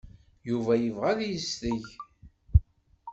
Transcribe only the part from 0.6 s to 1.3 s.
yebɣa ad